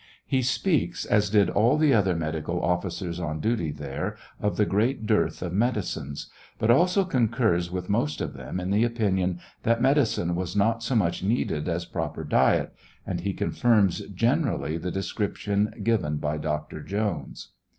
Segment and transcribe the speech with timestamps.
[0.25, 5.05] He speaks, as did all the other medical officers on duty there, of the great
[5.05, 6.27] dearth of medicines;
[6.57, 10.95] but also coucurs with most of them in the opinion that medicine was not so
[10.95, 12.73] much needed as proper diet,
[13.05, 16.81] and he confirms generally the description given by Dr.
[16.81, 17.49] Jones.